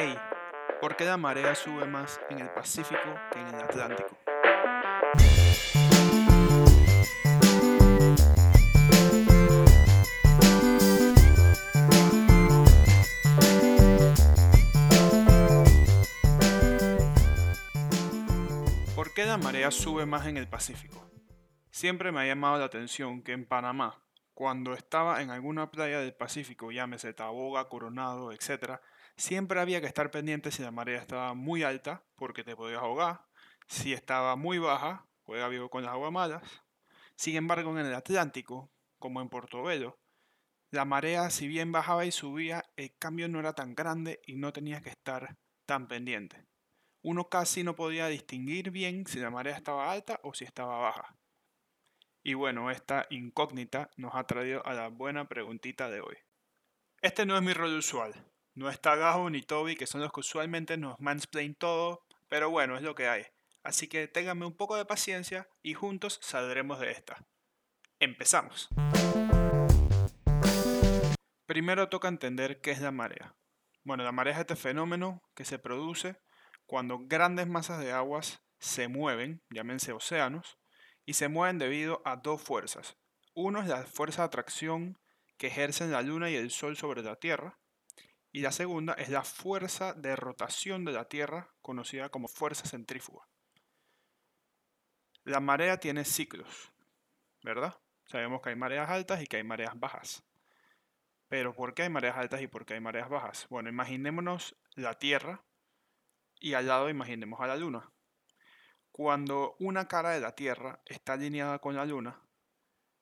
[0.00, 0.16] Hey,
[0.80, 4.16] ¿por qué la marea sube más en el Pacífico que en el Atlántico?
[18.94, 21.10] ¿Por qué la marea sube más en el Pacífico?
[21.72, 24.00] Siempre me ha llamado la atención que en Panamá,
[24.32, 28.78] cuando estaba en alguna playa del Pacífico, llámese Taboga, Coronado, etc.,
[29.18, 33.26] siempre había que estar pendiente si la marea estaba muy alta, porque te podías ahogar,
[33.66, 36.42] si estaba muy baja, juega vivo con las aguas malas.
[37.16, 39.98] Sin embargo, en el Atlántico, como en Portobelo,
[40.70, 44.52] la marea, si bien bajaba y subía, el cambio no era tan grande y no
[44.52, 46.46] tenías que estar tan pendiente.
[47.02, 51.16] Uno casi no podía distinguir bien si la marea estaba alta o si estaba baja.
[52.22, 56.16] Y bueno, esta incógnita nos ha traído a la buena preguntita de hoy.
[57.00, 58.12] Este no es mi rol usual.
[58.58, 62.76] No está Gajo ni Toby, que son los que usualmente nos mansplain todo, pero bueno,
[62.76, 63.24] es lo que hay.
[63.62, 67.24] Así que ténganme un poco de paciencia y juntos saldremos de esta.
[68.00, 68.68] Empezamos.
[71.46, 73.36] Primero toca entender qué es la marea.
[73.84, 76.16] Bueno, la marea es este fenómeno que se produce
[76.66, 80.58] cuando grandes masas de aguas se mueven, llámense océanos,
[81.06, 82.96] y se mueven debido a dos fuerzas.
[83.34, 84.98] Uno es la fuerza de atracción
[85.36, 87.56] que ejercen la Luna y el Sol sobre la Tierra,
[88.38, 93.26] y la segunda es la fuerza de rotación de la Tierra, conocida como fuerza centrífuga.
[95.24, 96.72] La marea tiene ciclos,
[97.42, 97.76] ¿verdad?
[98.06, 100.22] Sabemos que hay mareas altas y que hay mareas bajas.
[101.26, 103.48] Pero ¿por qué hay mareas altas y por qué hay mareas bajas?
[103.50, 105.42] Bueno, imaginémonos la Tierra
[106.38, 107.90] y al lado imaginemos a la Luna.
[108.92, 112.22] Cuando una cara de la Tierra está alineada con la Luna,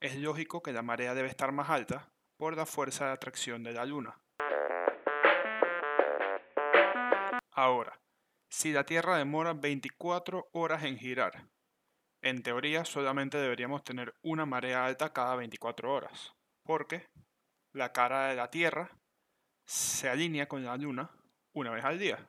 [0.00, 3.74] es lógico que la marea debe estar más alta por la fuerza de atracción de
[3.74, 4.19] la Luna.
[7.60, 8.00] Ahora,
[8.48, 11.50] si la Tierra demora 24 horas en girar,
[12.22, 16.32] en teoría solamente deberíamos tener una marea alta cada 24 horas,
[16.62, 17.10] porque
[17.74, 18.90] la cara de la Tierra
[19.66, 21.10] se alinea con la Luna
[21.52, 22.26] una vez al día.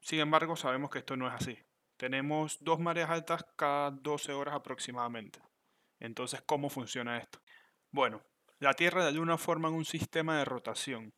[0.00, 1.58] Sin embargo, sabemos que esto no es así.
[1.96, 5.40] Tenemos dos mareas altas cada 12 horas aproximadamente.
[5.98, 7.40] Entonces, ¿cómo funciona esto?
[7.90, 8.22] Bueno,
[8.60, 11.12] la Tierra y la Luna forman un sistema de rotación.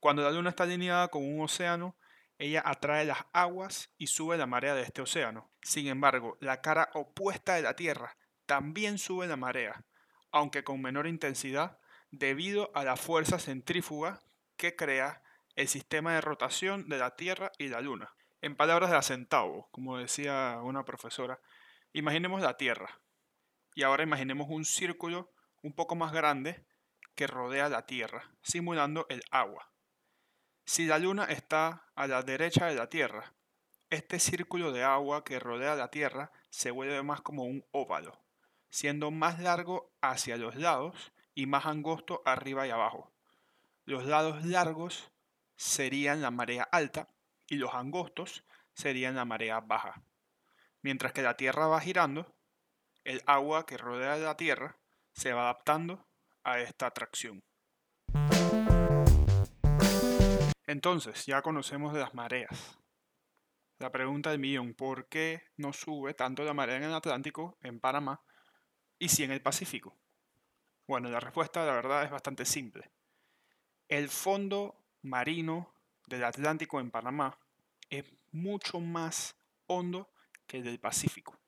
[0.00, 1.94] Cuando la Luna está alineada con un océano,
[2.44, 5.50] ella atrae las aguas y sube la marea de este océano.
[5.62, 9.86] Sin embargo, la cara opuesta de la Tierra también sube la marea,
[10.30, 11.78] aunque con menor intensidad,
[12.10, 14.20] debido a la fuerza centrífuga
[14.58, 15.22] que crea
[15.56, 18.14] el sistema de rotación de la Tierra y la Luna.
[18.42, 21.40] En palabras de Acentavo, como decía una profesora,
[21.94, 23.00] imaginemos la Tierra
[23.74, 25.32] y ahora imaginemos un círculo
[25.62, 26.66] un poco más grande
[27.14, 29.73] que rodea la Tierra, simulando el agua.
[30.66, 33.34] Si la Luna está a la derecha de la Tierra,
[33.90, 38.18] este círculo de agua que rodea la Tierra se vuelve más como un óvalo,
[38.70, 43.12] siendo más largo hacia los lados y más angosto arriba y abajo.
[43.84, 45.10] Los lados largos
[45.56, 47.08] serían la marea alta
[47.46, 48.42] y los angostos
[48.72, 50.02] serían la marea baja.
[50.80, 52.34] Mientras que la Tierra va girando,
[53.04, 54.76] el agua que rodea la Tierra
[55.12, 56.06] se va adaptando
[56.42, 57.42] a esta atracción.
[60.66, 62.78] Entonces, ya conocemos de las mareas.
[63.78, 67.80] La pregunta del millón, ¿por qué no sube tanto la marea en el Atlántico, en
[67.80, 68.22] Panamá,
[68.98, 69.96] y si en el Pacífico?
[70.86, 72.90] Bueno, la respuesta la verdad es bastante simple.
[73.88, 75.74] El fondo marino
[76.06, 77.38] del Atlántico en Panamá
[77.90, 79.36] es mucho más
[79.66, 80.10] hondo
[80.46, 81.38] que el del Pacífico.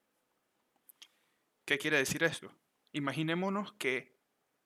[1.64, 2.52] ¿Qué quiere decir esto?
[2.92, 4.16] Imaginémonos que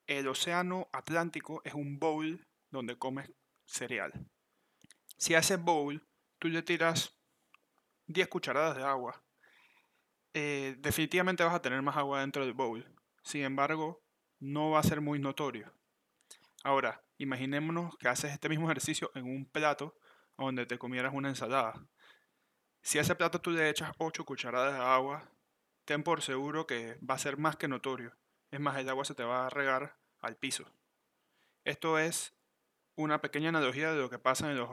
[0.07, 3.31] el océano Atlántico es un bowl donde comes
[3.65, 4.13] cereal.
[5.21, 6.03] Si ese bowl
[6.39, 7.15] tú le tiras
[8.07, 9.23] 10 cucharadas de agua,
[10.33, 12.91] eh, definitivamente vas a tener más agua dentro del bowl.
[13.23, 14.03] Sin embargo,
[14.39, 15.75] no va a ser muy notorio.
[16.65, 19.95] Ahora, imaginémonos que haces este mismo ejercicio en un plato
[20.39, 21.87] donde te comieras una ensalada.
[22.81, 25.31] Si a ese plato tú le echas 8 cucharadas de agua,
[25.85, 28.17] ten por seguro que va a ser más que notorio.
[28.51, 30.65] Es más, el agua se te va a regar al piso.
[31.65, 32.35] Esto es
[32.95, 34.71] una pequeña analogía de lo que pasa en los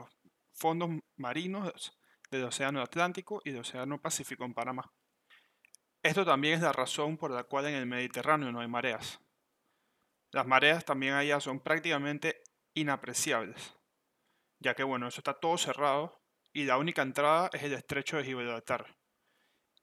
[0.58, 1.92] fondos marinos
[2.30, 4.92] del Océano Atlántico y del Océano Pacífico en Panamá.
[6.02, 9.20] Esto también es la razón por la cual en el Mediterráneo no hay mareas.
[10.30, 12.42] Las mareas también allá son prácticamente
[12.74, 13.76] inapreciables,
[14.58, 16.20] ya que bueno, eso está todo cerrado
[16.52, 18.96] y la única entrada es el estrecho de Gibraltar.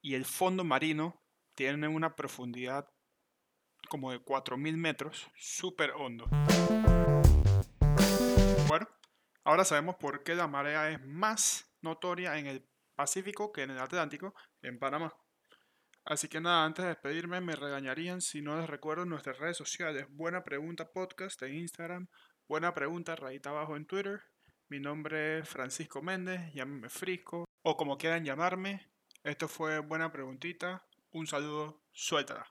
[0.00, 1.22] Y el fondo marino
[1.54, 2.88] tiene una profundidad
[3.88, 6.28] como de 4.000 metros, súper hondo.
[9.46, 13.78] Ahora sabemos por qué la marea es más notoria en el Pacífico que en el
[13.78, 15.14] Atlántico, en Panamá.
[16.04, 20.06] Así que nada, antes de despedirme, me regañarían si no les recuerdo nuestras redes sociales.
[20.10, 22.08] Buena Pregunta Podcast en Instagram,
[22.48, 24.20] Buena Pregunta rayita abajo en Twitter.
[24.68, 28.90] Mi nombre es Francisco Méndez, llámame Frisco, o como quieran llamarme.
[29.22, 30.84] Esto fue Buena Preguntita.
[31.12, 32.50] Un saludo, suéltala.